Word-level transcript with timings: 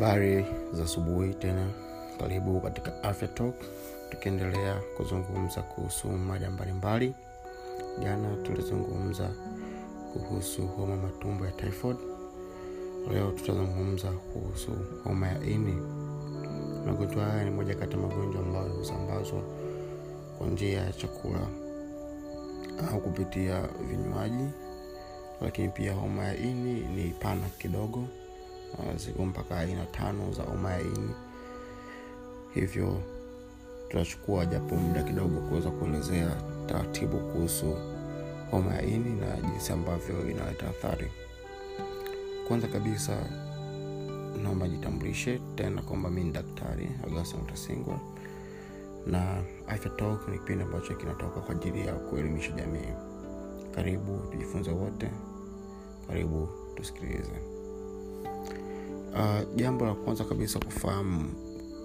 habari 0.00 0.44
za 0.72 0.82
asubuhi 0.84 1.34
tena. 1.34 1.66
Karibu 2.20 2.60
katika 2.60 3.02
afya 3.02 3.28
talk. 3.28 3.54
Tukiendelea 4.10 4.80
kuzungumza 4.96 5.62
kuhusu 5.62 6.08
mada 6.08 6.50
mbalimbali. 6.50 7.14
Jana 8.02 8.36
tulizungumza 8.36 9.30
kuhusu 10.12 10.66
homa 10.66 10.96
matumbo 10.96 11.44
ya 11.46 11.52
typhoid. 11.52 11.96
Leo 13.12 13.30
tutazungumza 13.30 14.10
kuhusu 14.12 14.70
homa 15.04 15.28
ya 15.28 15.44
ini. 15.44 15.76
Magonjwa 16.86 17.24
haya 17.24 17.44
ni 17.44 17.50
moja 17.50 17.74
kati 17.74 17.92
ya 17.96 18.02
magonjwa 18.02 18.42
ambayo 18.42 18.68
husambazwa 18.68 19.42
kwa 20.38 20.46
njia 20.46 20.80
ya 20.80 20.92
chakula 20.92 21.40
au 22.92 23.00
kupitia 23.00 23.62
vinywaji. 23.88 24.44
Lakini 25.40 25.68
pia 25.68 25.92
homa 25.94 26.24
ya 26.24 26.36
ini 26.36 26.80
ni 26.80 27.10
pana 27.10 27.48
kidogo 27.58 28.04
ziko 28.96 29.24
mpaka 29.26 29.58
aina 29.58 29.86
tano 29.86 30.32
za 30.32 30.42
homa 30.42 30.70
ya 30.72 30.80
ini 30.80 31.10
hivyo 32.54 33.00
tutachukua 33.88 34.46
japo 34.46 34.76
muda 34.76 35.02
kidogo 35.02 35.40
kuweza 35.40 35.70
kuelezea 35.70 36.30
taratibu 36.66 37.18
kuhusu 37.18 37.76
homa 38.50 38.74
ya 38.74 38.82
ini 38.82 39.20
na 39.20 39.36
jinsi 39.50 39.72
ambavyo 39.72 40.30
inaleta 40.30 40.68
athari. 40.68 41.10
Kwanza 42.48 42.68
kabisa 42.68 43.16
naomba 44.42 44.68
jitambulishe 44.68 45.40
tena 45.54 45.82
kwamba 45.82 46.10
mi 46.10 46.24
ni 46.24 46.30
daktari 46.32 46.90
augustin 47.04 47.84
na 49.06 49.42
afya 49.68 49.90
ni 50.28 50.38
kipindi 50.38 50.64
ambacho 50.64 50.94
kinatoka 50.94 51.40
kwa 51.40 51.54
ajili 51.54 51.86
ya 51.86 51.94
kuelimisha 51.94 52.52
jamii. 52.52 52.92
Karibu 53.74 54.18
tujifunze 54.30 54.70
wote 54.70 55.10
karibu 56.08 56.48
tusikilize 56.74 57.32
uh, 59.14 59.56
jambo 59.56 59.86
la 59.86 59.94
kwanza 59.94 60.24
kabisa 60.24 60.58
kufahamu 60.58 61.24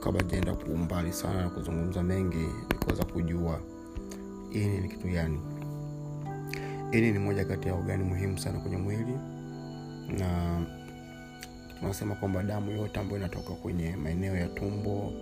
kabla 0.03 0.23
jaenda 0.23 0.53
kuumbali 0.53 1.13
sana 1.13 1.41
na 1.41 1.49
kuzungumza 1.49 2.03
mengi 2.03 2.37
ni 2.37 2.75
kuweza 2.83 3.03
kujua 3.05 3.59
ini 4.51 4.77
ni 4.77 4.89
kitu 4.89 5.07
gani. 5.07 5.39
Ini 6.91 7.11
ni 7.11 7.19
moja 7.19 7.45
kati 7.45 7.67
ya 7.67 7.73
ogani 7.73 8.03
muhimu 8.03 8.39
sana 8.39 8.59
kwenye 8.59 8.77
mwili 8.77 9.13
na 10.17 10.59
tunasema 11.79 12.15
kwamba 12.15 12.43
damu 12.43 12.71
yote 12.71 12.99
ambayo 12.99 13.19
inatoka 13.19 13.53
kwenye 13.53 13.95
maeneo 13.95 14.35
ya 14.35 14.47
tumbo 14.47 15.13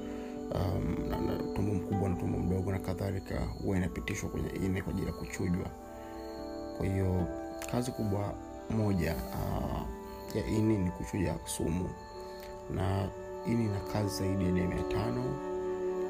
um, 0.55 1.09
na, 1.09 1.21
na, 1.21 1.37
tumbo 1.55 1.73
mkubwa 1.73 2.09
na 2.09 2.15
tumbo 2.15 2.37
mdogo 2.39 2.71
na 2.71 2.79
kadhalika 2.79 3.39
huwa 3.39 3.77
inapitishwa 3.77 4.29
kwenye 4.29 4.49
ini 4.49 4.81
kwa 4.81 4.93
ajili 4.93 5.07
ya 5.07 5.13
kuchujwa. 5.13 5.65
Kwa 6.77 6.85
hiyo 6.85 7.27
kazi 7.71 7.91
kubwa 7.91 8.33
moja 8.77 9.15
uh, 9.15 9.81
ya 10.35 10.47
ini 10.47 10.77
ni 10.77 10.91
kuchuja 10.91 11.35
sumu. 11.45 11.89
Na 12.75 13.09
ini 13.47 13.65
ina 13.65 13.79
kazi 13.93 14.17
zaidi 14.17 14.45
ya 14.45 14.51
mia 14.51 14.83
tano 14.83 15.53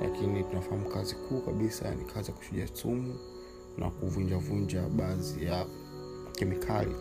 lakini 0.02 0.44
tunafahamu 0.44 0.90
kazi 0.90 1.16
kuu 1.16 1.42
kabisa 1.42 1.96
ni 1.96 2.06
kazi 2.06 2.32
ya 2.32 2.38
kuchuja 2.38 2.68
sumu 2.74 3.16
na 3.78 3.90
kuvunjavunja 3.90 4.82
baadhi 4.90 5.46
ya 5.46 5.66
kemikali. 6.34 6.96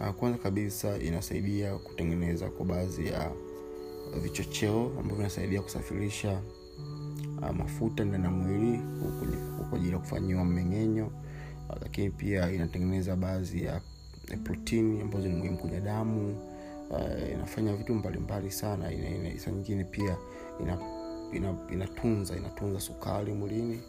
Uh, 0.00 0.08
kwanza 0.10 0.38
kabisa 0.38 0.98
inasaidia 0.98 1.74
kutengeneza 1.78 2.50
kwa 2.50 2.66
baadhi 2.66 3.06
ya 3.08 3.32
vichocheo 4.22 4.86
ambavyo 4.86 5.16
vinasaidia 5.16 5.62
kusafirisha 5.62 6.42
uh, 7.42 7.50
mafuta 7.50 8.04
ndani 8.04 8.24
ya 8.24 8.30
mwili 8.30 8.80
kwa 9.70 9.78
ajili 9.78 9.92
ya 9.92 9.98
kufanyiwa 9.98 10.44
mmeng'enyo. 10.44 11.10
Lakini 11.82 12.10
pia 12.10 12.50
inatengeneza 12.52 13.16
baadhi 13.16 13.64
ya 13.64 13.80
protini 14.36 15.00
ambazo 15.00 15.28
ni 15.28 15.34
muhimu 15.34 15.58
kwenye 15.58 15.80
damu 15.80 16.36
uh, 16.90 17.32
inafanya 17.32 17.76
vitu 17.76 17.94
mbalimbali 17.94 18.50
sana 18.50 18.92
ina, 18.92 19.08
ina, 19.08 19.38
saa 19.38 19.50
nyingine 19.50 19.84
pia 19.84 20.16
ina, 20.60 20.78
ina, 21.32 21.54
inatunza 21.72 22.80
sukari 22.80 23.32
mwilini 23.32 23.80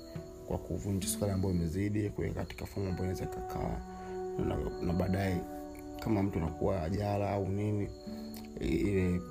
kwa 0.47 0.57
kuvunja 0.57 1.07
sukari 1.07 1.31
ambayo 1.31 1.53
imezidi 1.55 2.09
kuweka 2.09 2.33
katika 2.33 2.65
fomu 2.65 2.87
ambayo 2.87 3.03
inaweza 3.03 3.23
ikakaa 3.23 3.79
na, 4.47 4.57
na 4.81 4.93
baadaye 4.93 5.41
kama 5.99 6.23
mtu 6.23 6.39
anakuwa 6.39 6.83
ajala 6.83 7.29
au 7.29 7.47
nini 7.47 7.89
ile 8.59 9.21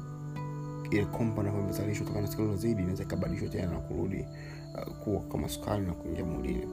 ile 0.91 1.05
kompa 1.05 1.41
ambayo 1.41 1.61
imezalishwa 1.61 2.03
kutokana 2.07 2.27
na 2.27 2.33
sukari 2.33 2.45
iliyozidi 2.49 2.83
inaweza 2.83 3.03
ikabadilishwa 3.03 3.49
tena 3.49 3.73
na 3.73 3.79
kurudi 3.79 4.27
uh, 4.75 4.95
kuwa 4.95 5.21
kama 5.21 5.49
sukari 5.49 5.87
na 5.87 5.93
kuingia 5.93 6.25
mwilini. 6.25 6.67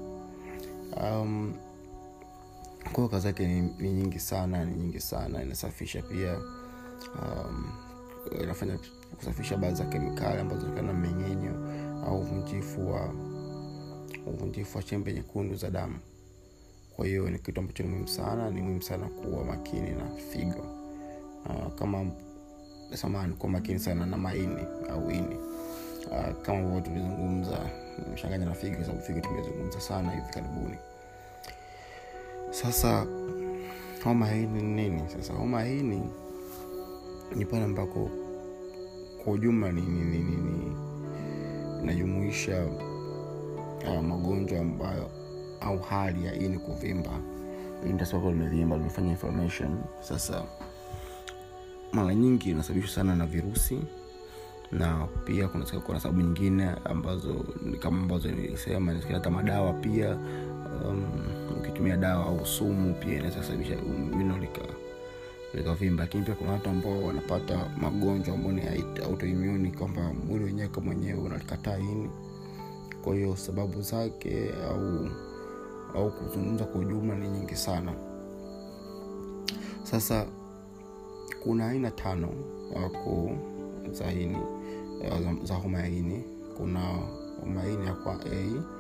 Um, 1.03 1.53
kwao 2.93 3.07
kazi 3.09 3.27
yake 3.27 3.47
ni, 3.47 3.61
ni 3.79 3.91
nyingi 3.91 4.19
sana 4.19 4.65
ni 4.65 4.75
nyingi 4.75 4.99
sana 4.99 5.43
inasafisha 5.43 6.01
pia 6.01 6.37
um, 7.21 7.71
inafanya 8.43 8.79
kusafisha 9.17 9.57
baadhi 9.57 9.75
za 9.75 9.85
kemikali 9.85 10.39
ambazo 10.41 10.67
na 10.67 10.93
mmeng'enyo 10.93 11.51
au 12.07 12.19
uvunjifu 12.19 12.91
wa 12.93 13.13
uvunjifu 14.27 14.77
wa 14.77 14.83
chembe 14.83 15.13
nyekundu 15.13 15.55
za 15.55 15.69
damu. 15.69 15.95
Kwa 16.95 17.05
hiyo 17.05 17.29
ni 17.29 17.39
kitu 17.39 17.59
ambacho 17.59 17.83
ni 17.83 17.89
muhimu 17.89 18.07
sana 18.07 18.49
ni 18.49 18.61
muhimu 18.61 18.81
sana 18.81 19.07
kuwa 19.07 19.45
makini 19.45 19.89
na 19.91 20.09
figo. 20.31 20.65
Uh, 21.45 21.73
kama 21.73 22.11
samani 22.93 23.33
kuwa 23.33 23.51
makini 23.51 23.79
sana 23.79 24.05
na 24.05 24.17
maini 24.17 24.61
au 24.91 25.11
ini. 25.11 25.35
Uh, 26.11 26.41
kama 26.41 26.59
ambavyo 26.59 26.81
tulizungumza 26.81 27.57
mshanganya 28.13 28.45
na 28.45 28.53
figo 28.53 28.81
sababu 28.83 29.01
figo 29.01 29.19
tumezungumza 29.19 29.81
sana 29.81 30.11
hivi 30.11 30.27
karibuni 30.33 30.77
sasa 32.61 33.07
homa 34.03 34.27
hii 34.27 34.45
ni 34.45 34.61
nini? 34.61 35.01
Sasa 35.09 35.33
homa 35.33 35.63
hii 35.63 35.81
ni 35.83 36.01
ni 37.35 37.45
pale 37.45 37.63
ambako 37.63 38.09
kwa 39.23 39.33
ujumla 39.33 39.71
ni, 39.71 39.81
ni, 39.81 40.25
inajumuisha 41.83 42.65
uh, 43.87 44.01
magonjwa 44.03 44.59
ambayo 44.59 45.09
au 45.61 45.79
hali 45.79 46.25
ya 46.25 46.35
ini 46.35 46.59
kuvimba. 46.59 47.09
Indasoko 47.89 48.31
limevimba 48.31 48.77
limefanya 48.77 49.09
inflammation. 49.11 49.77
Sasa 49.99 50.43
mara 51.93 52.15
nyingi 52.15 52.49
inasababishwa 52.51 52.95
sana 52.95 53.15
na 53.15 53.25
virusi 53.25 53.79
na 54.71 55.07
pia 55.25 55.47
kuna, 55.47 55.65
kuna 55.65 55.99
sababu 55.99 56.21
nyingine 56.21 56.69
ambazo 56.85 57.45
kama 57.79 57.97
ambazo 58.01 58.31
nilisema 58.31 58.95
hata 59.11 59.29
madawa 59.29 59.73
pia 59.73 60.17
um, 60.85 61.05
ukitumia 61.79 61.97
dawa 61.97 62.25
au 62.25 62.45
sumu 62.45 62.93
pia 62.93 63.13
inaweza 63.15 63.43
sababisha 63.43 63.75
wino 64.17 64.37
likavimba 65.53 66.03
lakini 66.03 66.23
pia 66.23 66.35
kuna 66.35 66.51
watu 66.51 66.69
ambao 66.69 67.03
wanapata 67.03 67.69
magonjwa 67.81 68.35
ambao 68.35 68.51
ni 68.51 69.71
kwamba 69.71 70.13
mwili 70.27 70.45
wenyewe 70.45 70.67
kama 70.67 70.85
mwenyewe 70.85 71.19
unalikataa 71.19 71.77
ini. 71.77 72.09
Kwa 73.03 73.15
hiyo 73.15 73.35
sababu 73.35 73.81
zake 73.81 74.49
au 74.69 75.09
au 75.95 76.11
kuzungumza 76.11 76.65
kwa 76.65 76.81
ujumla 76.81 77.15
ni 77.15 77.27
nyingi 77.29 77.55
sana. 77.55 77.93
Sasa 79.83 80.25
kuna 81.43 81.67
aina 81.69 81.91
tano 81.91 82.29
wako 82.75 83.31
za 83.91 84.11
ini 84.11 84.37
za 85.43 85.55
homa 85.55 85.79
ya 85.79 85.87
ini. 85.87 86.23
Kuna 86.57 86.79
homa 87.41 87.63
ya 87.63 87.69
ini 87.69 87.85
ya 87.85 87.93
kwa 87.93 88.13
a 88.13 88.78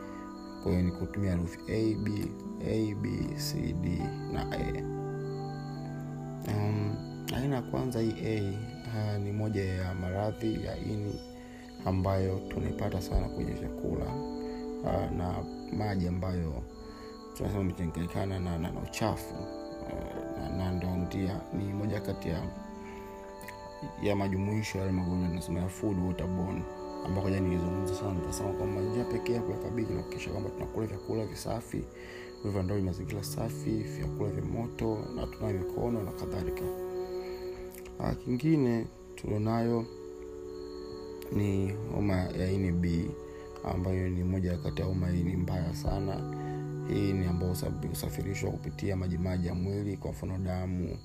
kwa 0.63 0.71
hiyo 0.71 0.83
ni 0.83 0.91
kutumia 0.91 1.31
herufi 1.31 1.59
a 1.67 1.95
b 1.95 2.31
a 2.67 2.95
b 2.95 3.09
c 3.37 3.73
d 3.81 4.01
na 4.33 4.51
a. 4.51 4.83
Um, 6.47 6.95
aina 7.35 7.55
ya 7.55 7.61
kwanza 7.61 7.99
hii 7.99 8.13
a 8.25 8.53
uh, 8.87 9.23
ni 9.23 9.31
moja 9.31 9.65
ya 9.65 9.93
maradhi 9.95 10.65
ya 10.65 10.77
ini 10.77 11.19
ambayo 11.85 12.39
tunaipata 12.39 13.01
sana 13.01 13.29
kwenye 13.29 13.51
vyakula 13.51 14.05
uh, 14.83 15.17
na 15.17 15.35
maji 15.77 16.07
ambayo 16.07 16.63
tunasema 17.37 17.61
imechanganyikana 17.61 18.39
na, 18.39 18.57
na, 18.57 18.71
na 18.71 18.79
uchafu 18.79 19.35
uh, 19.35 20.39
na, 20.39 20.49
na 20.57 20.71
ndo 20.71 20.87
ndia 20.95 21.41
ni 21.53 21.73
moja 21.73 21.99
kati 22.01 22.29
ya 22.29 22.41
ya 24.03 24.15
majumuisho 24.15 24.77
yale 24.77 24.91
magonjwa 24.91 25.29
tunasema 25.29 25.59
ya 25.59 25.67
food 25.69 25.97
waterborne 26.07 26.61
ambako 27.05 27.29
jana 27.29 27.47
nilizungumza 27.47 27.93
sana 27.95 28.13
nikasema 28.13 28.49
kwamba 28.49 28.81
njia 28.81 29.03
pekee 29.03 29.33
ya 29.33 29.41
kuyakabili 29.41 29.87
na 29.87 29.95
kuhakikisha 29.95 30.31
kwamba 30.31 30.49
tunakula 30.49 30.87
vyakula 30.87 31.25
visafi 31.25 31.83
vivyoandao 32.43 32.79
mazingira 32.79 33.23
safi 33.23 33.69
vyakula 33.69 34.29
vya 34.29 34.45
moto 34.45 34.97
na 35.15 35.27
tunayo 35.27 35.57
mikono 35.59 36.03
na 36.03 36.11
kadhalika. 36.11 36.61
Uh, 37.99 38.11
kingine 38.25 38.85
tulionayo 39.15 39.85
ni 41.35 41.71
homa 41.95 42.15
ya 42.15 42.51
ini 42.51 42.71
b 42.71 43.09
ambayo 43.63 44.09
ni 44.09 44.23
moja 44.23 44.57
kati 44.57 44.81
ya 44.81 44.87
homa 44.87 45.11
ini 45.11 45.35
mbaya 45.35 45.75
sana. 45.75 46.35
Hii 46.93 47.13
ni 47.13 47.25
ambayo 47.25 47.53
husafirishwa 47.89 48.51
kupitia 48.51 48.95
majimaji 48.95 49.47
ya 49.47 49.53
mwili 49.55 49.97
kwa 49.97 50.11
mfano 50.11 50.37
damu 50.37 50.97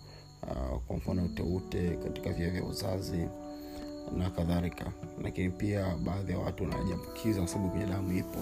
uh, 0.43 0.79
kwa 0.87 0.97
mfano 0.97 1.25
uteute 1.25 1.97
katika 2.05 2.32
via 2.32 2.50
vya 2.50 2.64
uzazi 2.64 3.29
na 4.12 4.30
kadhalika. 4.30 4.92
Lakini 5.22 5.50
pia 5.50 5.94
baadhi 6.04 6.32
ya 6.32 6.38
watu 6.38 6.62
wanajiambukiza 6.62 7.38
kwa 7.38 7.48
sababu 7.48 7.70
kwenye 7.70 7.86
damu 7.86 8.12
ipo. 8.12 8.38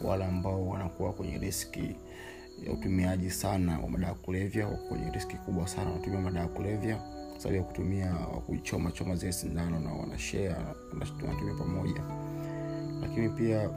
Wale 0.00 0.24
ambao 0.24 0.66
wanakuwa 0.68 1.12
kwenye 1.12 1.38
riski 1.38 1.96
ya 2.66 2.72
utumiaji 2.72 3.30
sana 3.30 3.78
wa 3.78 3.88
madawa 3.88 4.12
ya 4.12 4.18
kulevya 4.18 4.66
kwenye 4.66 5.10
riski 5.10 5.36
kubwa 5.36 5.68
sana 5.68 5.90
wanatumia 5.90 6.20
madawa 6.20 6.42
ya 6.46 6.52
kulevya. 6.52 7.00
Sababu 7.38 7.56
ya 7.56 7.62
kutumia 7.62 8.12
kuchoma 8.46 8.92
choma 8.92 9.16
zile 9.16 9.32
sindano 9.32 9.80
na 9.80 9.92
wanashea 9.92 10.56
wanatumia 11.22 11.54
pamoja. 11.58 12.02
Lakini 13.00 13.28
pia 13.28 13.70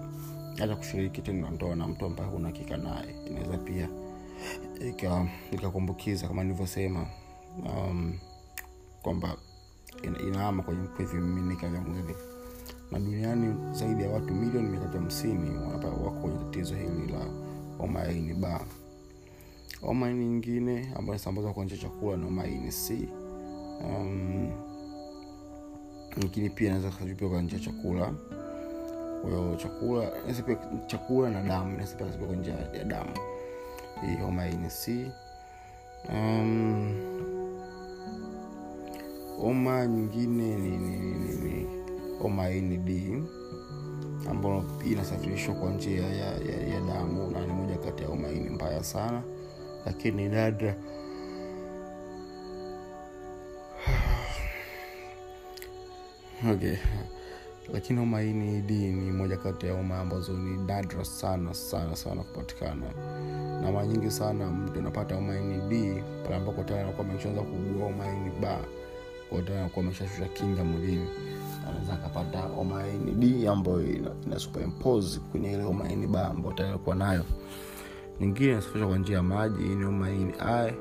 hata 0.59 0.75
kushiriki 0.75 1.21
tendo 1.21 1.49
ndoa 1.49 1.75
na 1.75 1.87
mtu 1.87 2.05
ambaye 2.05 2.29
huna 2.29 2.47
hakika 2.47 2.77
naye 2.77 3.15
inaweza 3.27 3.57
pia 3.57 3.89
ikakumbukiza 5.51 6.27
kama 6.27 6.43
nilivyosema 6.43 7.05
um, 7.65 8.19
kwamba 9.01 9.35
inaama 10.03 10.63
kwenye 10.63 10.87
vimiminika 11.05 11.67
vya 11.67 11.81
mwili. 11.81 12.15
Na 12.91 12.99
duniani 12.99 13.55
zaidi 13.73 14.03
ya 14.03 14.09
watu 14.09 14.33
milioni 14.33 14.69
mia 14.69 14.79
tatu 14.79 14.97
hamsini 14.97 15.49
wako 15.87 16.11
kwenye 16.21 16.37
tatizo 16.37 16.75
hili 16.75 17.11
la 17.11 17.25
ba 18.33 18.61
omaini 19.83 20.25
nyingine 20.25 20.79
ambayo 20.95 21.07
inasambazwa 21.07 21.53
kwa 21.53 21.65
njia 21.65 21.77
chakula 21.77 22.17
na 22.17 22.27
omaini 22.27 22.71
c. 22.71 23.07
Um, 23.83 24.49
lakini 26.21 26.49
pia 26.49 26.67
inaweza 26.67 26.89
kasipia 26.91 27.29
kwa 27.29 27.43
chakula. 27.59 28.13
Kwahiyo 29.21 29.55
chakula 29.55 30.11
chakula 30.87 31.29
na 31.29 31.41
damu 31.43 31.77
nasipia 31.77 32.07
kwa 32.07 32.35
njia 32.35 32.53
ya 32.53 32.83
damu. 32.83 33.11
Hii 34.01 34.23
omaini 34.23 34.69
c. 34.69 35.11
Um, 36.09 37.30
oma 39.43 39.87
nyingine 39.87 40.55
ni, 40.55 40.77
ni, 40.77 40.97
ni, 40.99 41.35
ni 41.35 41.67
omaini 42.23 42.77
d 42.77 43.23
ambayo 44.29 44.63
inasafirishwa 44.91 45.55
kwa 45.55 45.69
njia 45.71 46.01
ya, 46.07 46.25
ya, 46.37 46.67
ya 46.73 46.81
damu 46.81 47.31
na 47.31 47.45
ni 47.47 47.53
moja 47.53 47.77
kati 47.77 48.03
ya 48.03 48.09
omaini 48.09 48.49
mbaya 48.49 48.83
sana 48.83 49.21
lakini 49.85 50.29
nadra 50.29 50.75
okay 56.53 56.75
lakini 57.73 57.99
homa 57.99 58.21
hii 58.21 58.33
ni 58.33 58.61
d 58.61 58.73
ni 58.73 59.11
moja 59.11 59.37
kati 59.37 59.65
ya 59.65 59.73
homa 59.73 59.99
ambazo 59.99 60.33
ni 60.33 60.57
nadra 60.57 61.05
sana 61.05 61.53
sana 61.53 61.95
sana 61.95 62.23
kupatikana. 62.23 62.91
Na 63.61 63.71
mara 63.71 63.87
nyingi 63.87 64.11
sana 64.11 64.47
mtu 64.51 64.79
anapata 64.79 65.15
homa 65.15 65.33
hii 65.35 65.59
d 65.69 66.03
pale 66.23 66.35
ambako 66.35 66.63
tayari 66.63 66.83
anakuwa 66.87 67.07
ameshaanza 67.07 67.41
kuugua 67.41 67.83
homa 67.85 68.05
hii 68.05 68.19
ni 68.19 68.29
ba 68.41 68.57
kwao 69.31 69.41
tayari 69.41 69.61
anakuwa 69.61 69.85
ameshashusha 69.85 70.25
kinga 70.27 70.63
mwilini. 70.63 71.07
Anaweza 71.69 71.93
akapata 71.93 72.39
homa 72.39 72.83
ni 73.05 73.47
ambayo 73.47 73.81
ina, 73.93 74.11
ina 74.27 74.39
kwenye 75.19 75.53
ile 75.53 75.63
homa 75.63 75.89
ba 76.07 76.27
ambayo 76.29 76.55
tayari 76.55 76.73
nayo. 76.95 77.23
Nyingine 78.19 78.51
inasafishwa 78.51 78.87
kwa 78.87 78.97
njia 78.97 79.17
ya 79.17 79.23
maji 79.23 79.63
ni 79.63 79.83
homa 79.83 80.09
hii 80.09 80.25
i 80.39 80.73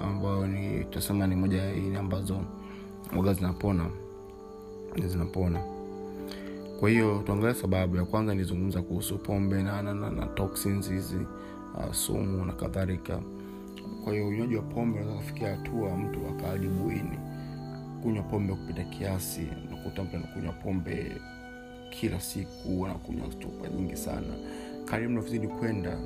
ambayo 0.00 0.46
ni 0.46 0.84
tutasema 0.84 1.26
ni 1.26 1.36
moja 1.36 1.62
ya 1.62 1.74
ini 1.74 1.96
ambazo 1.96 2.40
waga 3.16 3.32
zinapona 3.34 3.86
zinapona. 5.06 5.60
Kwa 6.80 6.90
hiyo 6.90 7.22
tuangalia 7.26 7.54
sababu. 7.54 7.96
Ya 7.96 8.04
kwanza 8.04 8.34
nizungumza 8.34 8.82
kuhusu 8.82 9.18
pombe 9.18 9.62
na, 9.62 9.82
na, 9.82 9.94
na, 9.94 10.10
na 10.10 10.26
toxins 10.26 10.90
hizi 10.90 11.16
uh, 11.74 11.92
sumu 11.92 12.44
na 12.44 12.52
kadhalika. 12.52 13.20
Kwa 14.04 14.12
hiyo 14.12 14.28
unywaji 14.28 14.56
wa 14.56 14.62
pombe 14.62 14.98
unaweza 15.00 15.18
kufikia 15.22 15.56
hatua 15.56 15.96
mtu 15.96 16.20
akaharibu 16.28 16.90
ini 16.90 17.18
kunywa 18.02 18.22
pombe 18.22 18.54
kupita 18.54 18.84
kiasi 18.84 19.48
nakuta 19.70 20.02
mtu 20.04 20.16
anakunywa 20.16 20.52
pombe 20.52 21.12
kila 21.90 22.20
siku 22.20 22.86
anakunywa 22.86 23.28
chupa 23.28 23.68
nyingi 23.68 23.96
sana. 23.96 24.34
Kari 24.84 25.08
navyozidi 25.08 25.48
kwenda 25.48 25.98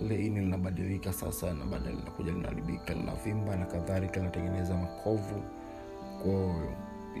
ile 0.00 0.14
uh, 0.14 0.24
ini 0.24 0.40
linabadilika 0.40 1.12
sasa 1.12 1.54
na 1.54 1.64
baadaye 1.64 1.96
linakuja 1.96 2.32
linaharibika 2.32 2.94
linavimba 2.94 3.56
na 3.56 3.66
kadhalika 3.66 4.16
linatengeneza 4.20 4.74
makovu. 4.76 5.42
Kwao 6.22 6.54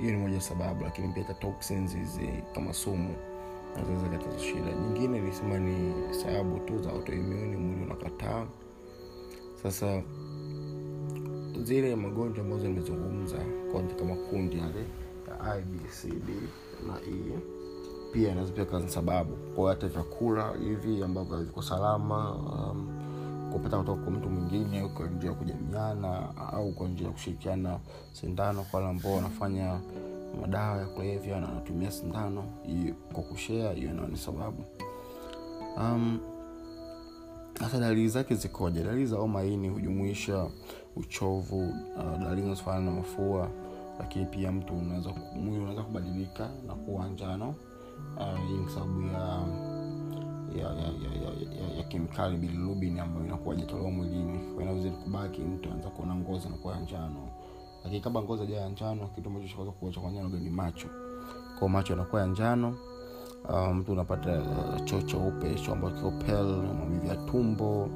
hiyo 0.00 0.10
ni 0.12 0.16
moja 0.16 0.40
sababu 0.40 0.84
lakini 0.84 1.08
pia 1.12 1.22
hata 1.24 1.34
toxins 1.40 1.96
hizi 1.96 2.28
kama 2.54 2.72
sumu 2.72 3.14
naweza 3.76 4.08
kataza 4.08 4.38
shida. 4.38 4.72
Nyingine 4.72 5.20
nilisema 5.20 5.58
ni 5.58 5.92
sababu 6.14 6.58
tu 6.58 6.78
za 6.82 6.90
autoimmune 6.90 7.56
mwili 7.56 7.82
unakataa. 7.82 8.46
Sasa 9.62 10.02
zile 11.62 11.96
magonjwa 11.96 12.44
ambazo 12.44 12.62
nimezungumza 12.68 13.36
katika 13.72 14.04
makundi 14.04 14.58
yale 14.58 14.84
ya 15.28 15.58
ibcd 15.58 16.28
na 16.86 16.94
e 17.08 17.38
pia 18.12 18.30
inaweza 18.32 18.52
pia 18.52 18.64
kazi 18.64 18.88
sababu. 18.88 19.36
Kwao 19.54 19.68
hata 19.68 19.88
vyakula 19.88 20.52
hivi 20.64 21.02
ambavyo 21.02 21.38
viko 21.38 21.62
salama 21.62 22.34
um, 22.34 22.88
kupata 23.52 23.78
kutoka 23.78 24.02
kwa 24.02 24.12
mtu 24.12 24.28
mwingine 24.30 24.88
kwa 24.88 25.06
njia 25.06 25.30
ya 25.30 25.36
kujamiana 25.36 26.36
au 26.52 26.72
kwa 26.72 26.88
njia 26.88 27.06
ya 27.06 27.12
kushirikiana 27.12 27.78
sindano 28.12 28.62
kwa 28.70 28.80
wale 28.80 28.90
ambao 28.90 29.14
wanafanya 29.14 29.80
madawa 30.40 30.78
ya 30.80 30.86
kulevya 30.86 31.40
na 31.40 31.46
wanatumia 31.48 31.90
sindano 31.90 32.44
kwa 33.12 33.22
kushea 33.22 33.72
hiyo 33.72 33.92
nao 33.92 34.06
ni 34.06 34.16
sababu. 34.16 34.64
Um, 35.76 36.18
dalili 37.80 38.08
zake 38.08 38.34
zikoje? 38.34 38.82
Dalili 38.82 39.06
za 39.06 39.16
homa 39.16 39.42
hii 39.42 39.56
ni 39.56 39.68
hujumuisha 39.68 40.46
uchovu 40.96 41.58
uh, 41.96 42.18
dalili 42.20 42.42
zinazofanana 42.42 42.84
na 42.84 42.90
mafua 42.90 43.48
lakini 43.98 44.26
pia 44.26 44.52
mtu 44.52 44.74
unaweza 44.74 45.10
mwili 45.34 45.58
unaweza 45.60 45.82
kubadilika 45.82 46.50
na 46.66 46.74
kuwa 46.74 47.08
njano 47.08 47.54
uh, 48.16 48.38
hii 48.48 48.54
ni 48.56 48.68
sababu 48.68 49.02
ya 49.02 49.42
ya, 50.56 50.68
ya, 50.68 50.74
ya, 50.74 51.12
ya, 51.22 51.66
ya, 51.68 51.76
ya 51.76 51.82
kemikali 51.84 52.36
bilirubin 52.36 52.98
ambayo 53.00 53.26
inakuwa 53.26 53.54
jatolewa 53.56 53.90
mwilini. 53.90 54.40
Inavyozidi 54.60 54.96
kubaki 54.96 55.40
mtu 55.40 55.68
anaweza 55.68 55.90
kuona 55.90 56.14
ngozi 56.14 56.48
nakuwa 56.48 56.80
njano. 56.80 57.28
Lakini 57.84 58.00
kama 58.00 58.22
ngozi 58.22 58.42
ajaa 58.42 58.68
njano 58.68 59.06
kitu 59.14 59.28
ambacho 59.28 59.48
chaweza 59.48 59.72
kuacha 59.72 60.00
kwa 60.00 60.10
njano 60.10 60.28
ni 60.28 60.50
macho. 60.50 60.88
Kwao 61.58 61.68
macho 61.68 61.92
yanakuwa 61.92 62.20
ya 62.22 62.26
njano 62.26 62.74
uh, 63.48 63.68
mtu 63.74 63.92
unapata 63.92 64.40
uh, 64.40 64.84
choo 64.84 65.02
cheupe 65.02 65.54
choo 65.54 65.72
ambacho 65.72 66.10
kiko 66.10 66.42
maumivu 66.78 67.06
ya 67.06 67.16
tumbo 67.16 67.88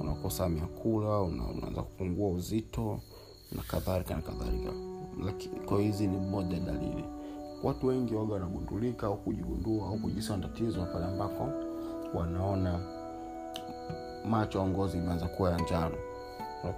unakosa 0.00 0.48
miakula 0.48 1.20
una, 1.20 1.44
unaanza 1.44 1.82
kupungua 1.82 2.28
uzito 2.30 3.00
na 3.52 3.62
kadhalika 3.62 4.14
na 4.14 4.22
kadhalika. 4.22 4.70
Kwa 5.66 5.80
hizi 5.80 6.06
ni 6.06 6.16
moja 6.16 6.60
dalili. 6.60 7.04
Watu 7.62 7.86
wengi 7.86 8.14
waga 8.14 8.32
wanagundulika 8.34 9.06
au 9.06 9.16
kujigundua 9.16 9.86
au 9.88 9.98
kujisa 9.98 10.36
na 10.36 10.42
tatizo 10.48 10.86
pale 10.92 11.04
ambako 11.04 11.48
wanaona 12.14 12.80
macho 14.30 14.60
au 14.60 14.68
ngozi 14.68 14.98
imeanza 14.98 15.26
kuwa 15.26 15.50
ya 15.50 15.58
njano. 15.58 15.94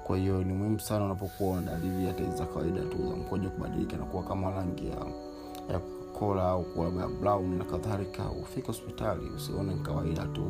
Kwa 0.07 0.17
hiyo 0.19 0.45
ni 0.45 0.53
muhimu 0.53 0.81
sana 0.81 1.05
unapokuwa 1.05 1.61
na 1.61 1.63
dalili 1.73 2.07
hata 2.07 2.31
za 2.31 2.47
kawaida 2.47 2.81
tu 2.81 2.97
za 3.09 3.17
mkojo 3.17 3.51
kubadilika 3.51 3.97
na 3.97 4.05
kuwa 4.05 4.23
kama 4.23 4.51
rangi 4.51 4.87
ya, 4.87 4.97
ya 5.73 5.81
kola 6.19 6.49
au 6.49 6.65
kuwa 6.65 6.91
brown 7.21 7.59
na 7.59 7.65
kadhalika 7.65 8.31
ufike 8.43 8.67
hospitali 8.67 9.31
usione 9.37 9.75
kawaida 9.75 10.27
tu 10.27 10.45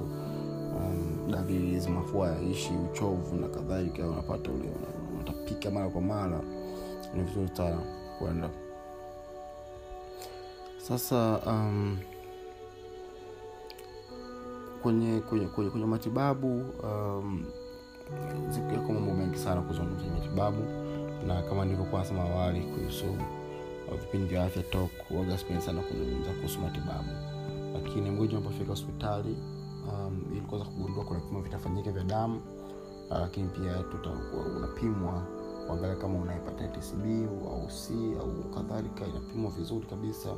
dalili 1.31 1.81
za 1.81 1.91
mafua 1.91 2.29
yaishi 2.29 2.71
uchovu 2.93 3.37
na 3.37 3.49
kadhalika 3.49 4.07
unapata 4.09 4.51
ule 4.51 4.69
unatapika 5.15 5.71
mara 5.71 5.89
kwa 5.89 6.01
mara. 6.01 6.41
Ni 7.15 7.23
vizuri 7.23 7.49
sana 7.57 7.79
kwenda. 8.19 8.51
Sasa 10.79 11.41
um, 11.47 11.99
kwenye 14.83 15.21
kwenye, 15.21 15.47
kwenye, 15.47 15.71
kwenye 15.71 15.87
matibabu 15.87 16.65
um, 16.83 17.45
yako 18.75 18.93
mambo 18.93 19.15
mengi 19.15 19.39
sana 19.39 19.61
kuzungumzia 19.63 20.11
matibabu. 20.11 20.63
Na 21.27 21.43
kama 21.43 21.65
nilivyokuwa 21.65 22.01
nasema 22.01 22.23
awali 22.23 22.61
kuhusu 22.61 23.05
vipindi 24.01 24.27
vya 24.27 24.45
afya 24.45 24.63
tok 24.63 24.91
waga 25.11 25.39
sana 25.61 25.81
kuzungumza 25.83 26.31
kuhusu 26.31 26.61
matibabu. 26.61 27.09
Lakini 27.75 28.11
mgonjwa 28.11 28.41
unapofika 28.41 28.71
hospitali 28.71 29.37
um, 29.93 30.23
ili 30.33 30.41
kuweza 30.41 30.65
kugundua 30.67 31.05
kuna 31.05 31.21
vipimo 31.21 31.41
vitafanyika 31.41 31.91
vya 31.91 32.05
damu 32.05 32.41
uh, 33.11 33.19
lakini 33.19 33.49
pia 33.49 33.75
tuta, 33.83 34.11
unapimwa 34.57 35.23
kuangalia 35.67 35.97
kama 35.97 36.19
una 36.19 36.33
hepatitis 36.33 36.95
b 36.95 37.29
au 37.51 37.71
c 37.71 37.95
au 38.21 38.51
kadhalika 38.55 39.07
inapimwa 39.07 39.51
vizuri 39.51 39.87
kabisa. 39.87 40.29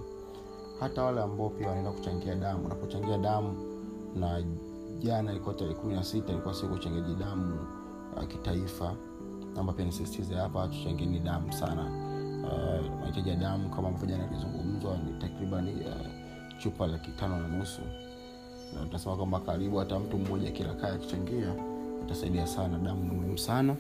Hata 0.81 1.03
wale 1.03 1.23
ambao 1.23 1.51
pia 1.51 1.69
wanaenda 1.69 1.91
kuchangia 1.93 2.35
damu 2.35 2.65
unapochangia 2.67 3.19
damu 3.19 3.57
na 4.17 4.43
jana 4.99 5.31
ilikuwa 5.31 5.55
tarehe 5.55 5.75
kumi 5.77 5.95
na 5.95 6.05
sita 6.05 6.33
ilikuwa 6.33 6.55
siku 6.55 6.75
uchangiaji 6.75 7.15
damu 7.15 7.59
uh, 8.17 8.25
kitaifa 8.25 8.95
namba 9.55 9.73
pia 9.73 9.85
nisisitize 9.85 10.35
hapa 10.35 10.69
tuchangeni 10.69 11.21
damu 11.21 11.53
sana. 11.53 11.83
Uh, 12.45 13.01
mahitaji 13.01 13.29
ya 13.31 13.37
damu 13.37 13.71
kama 13.71 13.89
ambavyo 13.89 14.09
jana 14.09 14.27
ilizungumzwa 14.31 14.97
ni 14.99 15.19
takriban 15.21 15.69
uh, 15.69 16.59
chupa 16.59 16.87
laki 16.87 17.11
tano 17.11 17.41
na 17.41 17.49
nusu 17.49 17.83
na 18.75 18.87
tunasema 18.87 19.17
kwamba 19.17 19.41
karibu 19.41 19.77
hata 19.77 19.99
mtu 19.99 20.19
mmoja 20.19 20.51
kila 20.51 20.75
kaya 20.75 20.93
akichangia 20.95 21.55
itasaidia 22.07 22.47
sana. 22.47 22.79
Damu 22.79 23.05
ni 23.05 23.11
muhimu 23.11 23.39
sana. 23.39 23.77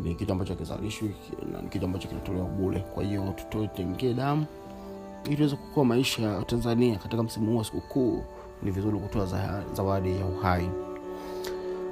Ni 0.00 0.14
kitu 0.14 0.32
ambacho 0.32 0.54
kizalishwi 0.54 1.10
na 1.52 1.62
ni 1.62 1.68
kitu 1.68 1.84
ambacho 1.84 2.08
kinatolewa 2.08 2.44
bule 2.46 2.80
kwa 2.80 3.04
hiyo 3.04 3.32
tutotengie 3.36 4.14
damu. 4.14 4.46
Ili 5.26 5.36
tuweze 5.36 5.56
kukua 5.56 5.84
maisha 5.84 6.22
ya 6.22 6.42
tanzania 6.44 6.96
katika 6.98 7.22
msimu 7.22 7.50
huu 7.50 7.58
wa 7.58 7.64
sikukuu 7.64 8.22
ni 8.62 8.70
vizuri 8.70 8.98
kutoa 8.98 9.26
zawadi 9.72 10.10
ya 10.16 10.26
uhai. 10.26 10.70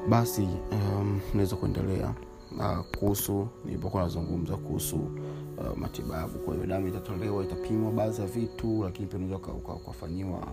Basi 0.09 0.49
um, 0.73 1.21
naweza 1.35 1.57
kuendelea 1.57 2.15
uh, 2.59 2.99
kuhusu 2.99 3.49
nilipokuwa 3.65 4.03
nazungumza 4.03 4.57
kuhusu 4.57 4.97
uh, 4.97 5.77
matibabu. 5.77 6.39
Kwa 6.39 6.55
hiyo 6.55 6.67
damu 6.67 6.89
itatolewa 6.89 7.45
itapimwa 7.45 7.93
baadhi 7.93 8.21
ya 8.21 8.27
vitu 8.27 8.83
lakini 8.85 9.07
pia 9.09 9.19
unaweza 9.19 9.37
ukafanyiwa 9.75 10.39
uh, 10.39 10.49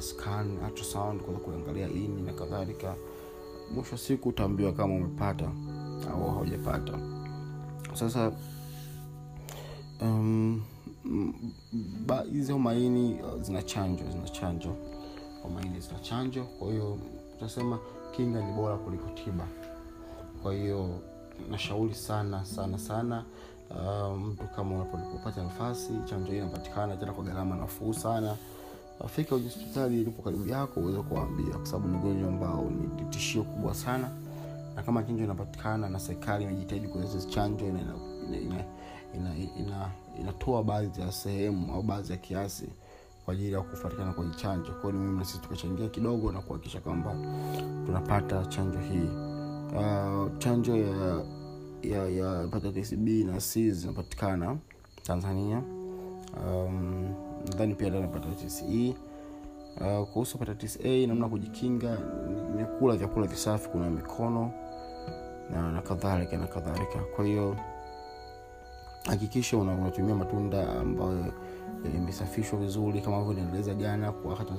scan 0.00 0.58
ultrasound 0.64 1.20
kuweza 1.20 1.40
kuangalia 1.42 1.88
ini 1.88 2.22
na 2.22 2.32
kadhalika. 2.32 2.94
Mwisho 3.74 3.92
wa 3.92 3.98
siku 3.98 4.28
utaambiwa 4.28 4.72
kama 4.72 4.94
umepata 4.94 5.50
au 6.12 6.30
haujapata. 6.30 6.98
Sasa 7.94 8.32
um, 10.00 10.62
homaini 12.52 13.20
uh, 13.22 13.42
zina 13.42 13.62
chanjo 13.62 14.04
zina 14.10 14.28
chanjo. 14.28 14.76
Maini 15.54 15.80
zina 15.80 15.98
chanjo 15.98 16.44
kwa 16.44 16.68
hiyo 16.70 16.98
utasema 17.36 17.78
kinga 18.16 18.40
ni 18.46 18.52
bora 18.52 18.76
kuliko 18.76 19.08
tiba. 19.24 19.46
Kwa 20.42 20.54
hiyo 20.54 21.00
nashauri 21.50 21.94
sana 21.94 22.44
sana 22.44 22.78
sana 22.78 23.24
mtu 24.16 24.16
mtu 24.16 24.44
kama 24.56 24.74
unapopata 24.84 25.42
nafasi 25.42 25.92
chanjo 26.04 26.32
hii 26.32 26.38
inapatikana 26.38 26.96
tena 26.96 27.12
kwa 27.12 27.24
gharama 27.24 27.56
nafuu 27.56 27.92
sana 27.94 28.36
fika 29.08 29.28
kwenye 29.30 29.44
hospitali 29.48 30.00
ilipo 30.00 30.22
karibu 30.22 30.48
yako 30.48 30.80
uweze 30.80 30.98
kuwaambia. 31.02 31.54
Kwa 31.56 31.66
sababu 31.66 31.88
ni 31.88 31.96
ugonjwa 31.96 32.28
ambao 32.28 32.70
ni 32.98 33.04
tishio 33.10 33.42
kubwa 33.42 33.74
sana. 33.74 34.10
Na 34.76 34.82
kama 34.82 35.02
chanjo 35.02 35.24
inapatikana 35.24 35.88
na 35.88 35.98
serikali 36.00 36.44
imejitahidi 36.44 36.88
kuleta 36.88 37.18
chanjo 37.18 37.66
ina, 37.66 37.80
ina, 37.80 38.36
ina, 38.38 38.64
ina, 39.14 39.34
ina, 39.58 39.88
inatoa 40.20 40.62
baadhi 40.64 41.00
ya 41.00 41.12
sehemu 41.12 41.74
au 41.74 41.82
baadhi 41.82 42.12
ya 42.12 42.18
kiasi 42.18 42.68
kwa 43.24 43.34
ajili 43.34 43.52
ya 43.52 43.60
kufatikana 43.60 44.12
kwenye 44.12 44.34
chanjo. 44.34 44.72
Kwao 44.72 44.92
ni 44.92 44.98
muhimu 44.98 45.18
na 45.18 45.24
sisi 45.24 45.38
tukachangia 45.38 45.88
kidogo 45.88 46.32
na 46.32 46.40
kuhakikisha 46.40 46.80
kwamba 46.80 47.14
tunapata 47.86 48.46
chanjo 48.46 48.78
hii. 48.78 49.08
Uh, 49.76 50.38
chanjo 50.38 50.76
ya 50.76 51.22
ya 51.82 52.08
ya 52.08 52.40
hepatitis 52.42 52.96
b 52.96 53.24
na 53.24 53.40
c 53.40 53.70
zinapatikana 53.70 54.56
tanzania. 55.02 55.62
Um, 56.46 57.14
nadhani 57.46 57.74
pia 57.74 57.88
ndani 57.90 58.02
hepatitis 58.06 58.62
e. 58.72 58.94
Uh, 59.80 60.08
kuhusu 60.08 60.38
hepatitis 60.38 60.78
a 60.84 61.06
namna 61.06 61.28
kujikinga 61.28 61.98
ni 62.56 62.64
kula 62.64 62.96
vyakula 62.96 63.26
visafi 63.26 63.68
kuna 63.68 63.90
mikono 63.90 64.50
na, 65.50 65.72
na 65.72 65.82
kadhalika 65.82 66.36
na 66.36 66.46
kadhalika. 66.46 66.98
Kwa 67.16 67.24
hiyo 67.24 67.56
hakikisha 69.04 69.56
unatumia 69.56 70.14
matunda 70.14 70.80
ambayo 70.80 71.24
imesafishwa 71.96 72.58
vizuri 72.58 73.00
kama 73.00 73.24
vile 73.24 73.42
nieleza 73.42 73.74
jana 73.74 74.12
wakati 74.24 74.52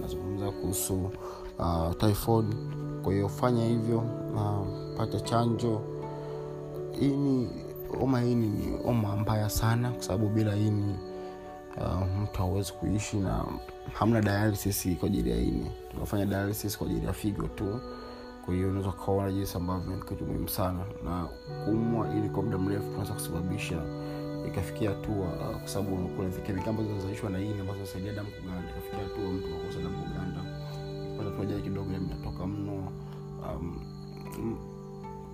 nazungumza 0.00 0.50
kuhusu 0.50 1.10
uh, 1.58 1.92
typhoid. 1.98 2.54
Kwa 3.02 3.12
hiyo 3.12 3.28
fanya 3.28 3.64
hivyo 3.64 3.98
uh, 4.34 4.66
pata 4.96 5.20
chanjo. 5.20 5.80
Ini 7.00 7.48
oma 8.02 8.20
hini 8.20 8.48
ni 8.48 8.78
oma 8.84 9.16
mbaya 9.16 9.50
sana 9.50 9.90
kwa 9.90 10.02
sababu 10.02 10.28
bila 10.28 10.56
ini 10.56 10.94
uh, 11.76 12.06
mtu 12.22 12.42
awezi 12.42 12.72
kuishi 12.72 13.16
na 13.16 13.44
hamna 13.92 14.20
dialysis 14.20 14.88
kwa 14.98 15.06
ajili 15.08 15.30
ya 15.30 15.36
ini. 15.36 15.70
Tunafanya 15.90 16.26
dialysis 16.26 16.78
kwa 16.78 16.86
ajili 16.86 17.06
ya 17.06 17.12
figo 17.12 17.42
tu. 17.48 17.80
Kwa 18.44 18.54
hiyo 18.54 18.68
unaweza 18.68 18.88
ukaona 18.88 19.32
jinsi 19.32 19.56
ambavyo 19.56 19.96
kitu 19.96 20.24
muhimu 20.24 20.48
sana. 20.48 20.84
Na 21.04 21.28
kumwa 21.64 22.14
ili 22.14 22.28
kwa 22.28 22.42
muda 22.42 22.58
mrefu 22.58 22.84
kunaweza 22.86 23.12
kusababisha 23.14 23.82
ikafikia 24.48 24.90
hatua 24.90 25.26
uh, 25.50 25.56
kwa 25.58 25.68
sababu 25.68 25.96
unakula 25.96 26.28
vikemika 26.28 26.70
ambazo 26.70 26.88
zinazalishwa 26.88 27.30
na 27.30 27.38
ini 27.40 27.60
ambazo 27.60 27.74
zinasaidia 27.78 28.12
damu 28.12 28.30
kuganda. 28.30 28.70
Ikafikia 28.70 28.98
hatua 28.98 29.32
mtu 29.32 29.46
akosa 29.54 29.78
damu 29.82 29.96
kuganda. 30.02 30.40
Pata 31.18 31.30
tuajai 31.30 31.62
kidogo 31.62 31.90
inatoka 31.92 32.46
mno. 32.46 32.92
Um, 33.44 33.80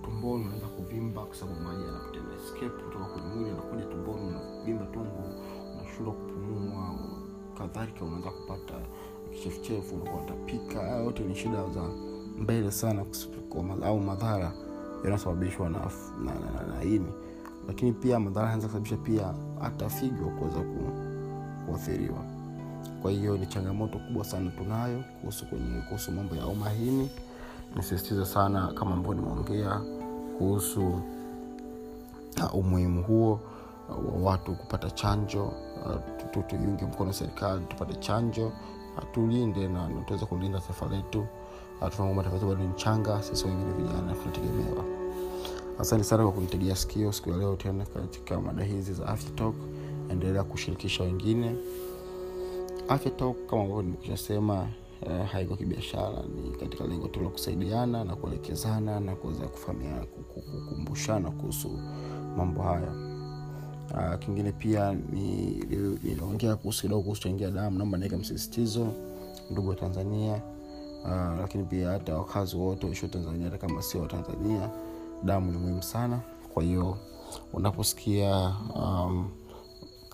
tumboni 0.03 0.43
unaweza 0.45 0.67
kuvimba 0.67 1.21
kwa 1.25 1.35
sababu 1.35 1.59
maji 1.59 1.83
yanapoteza 1.85 2.25
escape 2.35 2.83
kutoka 2.83 3.05
kwenye 3.05 3.27
mwili 3.27 3.49
anakuja 3.49 3.85
tumboni 3.85 4.21
unavimba 4.27 4.85
tumbo 4.85 5.23
unashindwa 6.01 6.13
kupumua 6.13 6.95
kadhalika 7.57 8.05
unaweza 8.05 8.29
kupata 8.29 8.73
kichefuchefu 9.33 9.95
unakuwa 9.95 10.23
utapika 10.23 10.79
haya 10.79 10.97
yote 11.03 11.23
ni 11.23 11.35
shida 11.35 11.69
za 11.69 11.81
mbele 12.37 12.71
sana 12.71 13.05
au 13.85 13.99
madhara 13.99 14.51
yanayosababishwa 15.03 15.69
na, 15.69 15.79
na, 16.25 16.33
na, 16.33 16.51
na, 16.51 16.75
na 16.75 16.83
ini. 16.83 17.07
Lakini 17.67 17.91
pia 17.91 18.19
madhara 18.19 18.45
yanaweza 18.49 18.67
kusababisha 18.67 18.97
pia 18.97 19.33
hata 19.61 19.89
figo 19.89 20.25
kuweza 20.25 20.63
kuathiriwa. 21.65 22.25
Kwa 23.01 23.11
hiyo 23.11 23.37
ni 23.37 23.45
changamoto 23.47 23.99
kubwa 23.99 24.23
sana 24.25 24.51
tunayo 24.51 25.03
kuhusu 25.21 25.45
kwenye 25.45 25.81
kuhusu 25.87 26.11
mambo 26.11 26.35
ya 26.35 26.45
umahini. 26.47 27.09
Nisisitize 27.75 28.25
sana 28.25 28.67
kama 28.73 28.91
ambavyo 28.93 29.13
nimeongea 29.13 29.81
kuhusu 30.37 30.87
uh, 32.37 32.55
umuhimu 32.55 33.03
huo 33.03 33.39
wa 33.95 34.31
watu 34.31 34.55
kupata 34.55 34.91
chanjo 34.91 35.43
uh, 35.45 36.45
tuiunge 36.47 36.85
mkono 36.85 37.13
serikali 37.13 37.65
tupate 37.65 37.93
chanjo 37.95 38.51
tulinde 39.11 39.67
na 39.67 39.89
tuweze 40.05 40.25
kulinda 40.25 40.59
taifa 40.59 40.85
letu. 40.85 41.25
Uh, 41.81 41.87
tunaomba 41.89 42.23
bado 42.23 42.55
ni 42.55 42.73
changa 42.75 43.23
sisi 43.23 43.45
wengine 43.47 43.71
vijana 43.71 44.13
tunategemewa. 44.13 44.83
Asante 45.79 46.03
sana 46.03 46.23
kwa 46.23 46.31
kunitegea 46.31 46.75
sikio 46.75 47.11
siku 47.11 47.29
ya 47.29 47.37
leo 47.37 47.55
tena 47.55 47.85
katika 47.85 48.41
mada 48.41 48.63
hizi 48.63 48.93
za 48.93 49.07
afya 49.07 49.51
endelea 50.09 50.43
kushirikisha 50.43 51.03
wengine. 51.03 51.55
Afya 52.87 53.11
kama 53.49 53.61
ambavyo 53.61 53.81
nimekushasema 53.81 54.67
uh, 55.01 55.25
haiko 55.31 55.55
kibiashara 55.55 56.23
ni 56.35 56.51
katika 56.51 56.83
lengo 56.83 57.07
tu 57.07 57.19
la 57.21 57.29
kusaidiana 57.29 58.03
na 58.03 58.15
kuelekezana 58.15 58.99
na 58.99 59.15
kuweza 59.15 59.47
kufahamiana 59.47 60.05
kukumbushana 60.05 61.31
kuhusu 61.31 61.69
mambo 62.37 62.61
haya 62.61 63.10
uh, 63.93 64.19
kingine 64.19 64.51
pia 64.51 64.93
niliongea 64.93 66.49
ni, 66.49 66.55
ni 66.55 66.55
kuhusu 66.55 66.81
kidogo 66.81 67.01
kuhusu 67.03 67.21
changia 67.21 67.51
damu 67.51 67.77
naomba 67.77 67.97
naweka 67.97 68.17
msisitizo 68.17 68.87
ndugu 69.51 69.69
wa 69.69 69.75
tanzania. 69.75 70.41
Uh, 71.03 71.39
lakini 71.41 71.63
pia 71.63 71.89
hata 71.89 72.15
wakazi 72.17 72.55
wote 72.55 72.85
waishio 72.85 73.07
tanzania 73.09 73.45
hata 73.45 73.57
kama 73.67 73.81
sio 73.81 74.01
watanzania 74.01 74.69
damu 75.23 75.51
ni 75.51 75.57
muhimu 75.57 75.83
sana. 75.83 76.19
Kwa 76.53 76.63
hiyo 76.63 76.97
unaposikia 77.53 78.55
um, 78.75 79.29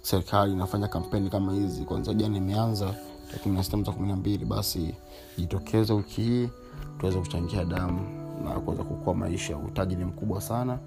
serikali 0.01 0.53
inafanya 0.53 0.87
kampeni 0.87 1.29
kama 1.29 1.53
hizi 1.53 1.85
kwanzia 1.85 2.13
jana 2.13 2.37
imeanza 2.37 2.95
kumi 3.43 3.63
na 3.83 3.91
kumi 3.91 4.07
na 4.07 4.15
mbili 4.15 4.45
basi 4.45 4.95
jitokeze 5.37 5.93
wiki 5.93 6.21
hii 6.21 6.49
tuweze 6.99 7.19
kuchangia 7.19 7.65
damu 7.65 7.99
na 8.43 8.59
kuweza 8.59 8.83
kukoa 8.83 9.13
maisha. 9.13 9.57
Utaji 9.57 9.95
ni 9.95 10.05
mkubwa 10.05 10.41
sana 10.41 10.79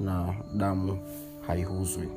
na 0.00 0.34
damu 0.56 0.98
haihuzwi 1.46 2.08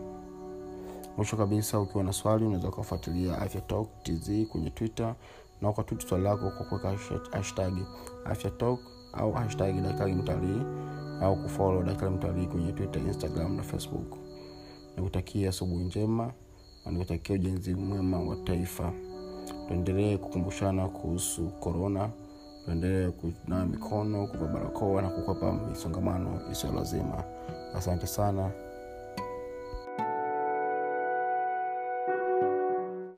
mwisho 1.18 1.38
kabisa 1.38 1.80
ukiwa 1.80 2.04
na 2.04 2.14
swali 2.14 2.46
unaweza 2.46 2.68
ukafuatilia 2.70 3.38
afya 3.42 3.62
talk 3.62 3.88
tz 4.04 4.30
kwenye 4.52 4.70
twitter 4.70 5.16
na 5.62 5.70
ukatuti 5.70 6.08
swali 6.08 6.24
lako 6.24 6.52
kwa 6.52 6.66
kuweka 6.66 6.98
hashtag 7.32 7.74
afya 8.26 8.52
talk 8.52 8.80
au 9.14 9.32
hashtag 9.32 9.82
daktari 9.82 10.14
mtalii 10.14 10.62
au 11.22 11.36
kufolo 11.44 11.84
daktari 11.84 12.12
mtalii 12.12 12.46
kwenye 12.48 12.72
twitter 12.72 13.02
instagram 13.02 13.56
na 13.56 13.64
facebook. 13.64 14.18
Nikutakia 14.98 15.50
asubuhi 15.50 15.84
njema 15.84 16.34
na 16.86 16.92
nikutakia 16.92 17.36
ujenzi 17.36 17.76
mwema 17.76 18.20
wa 18.20 18.36
taifa. 18.36 18.92
Tuendelee 19.68 20.18
kukumbushana 20.18 20.88
kuhusu 20.88 21.48
korona 21.60 22.10
tuendelee 22.66 23.10
kunawa 23.10 23.66
mikono 23.66 24.28
kuvaa 24.28 24.48
barakoa 24.48 25.02
na 25.02 25.10
kukwepa 25.10 25.54
misongamano 25.54 26.40
isiyo 26.52 26.74
lazima. 26.74 27.24
Asante 27.76 28.08
sana 28.08 28.52